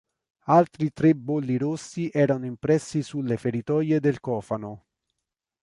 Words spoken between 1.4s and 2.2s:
rossi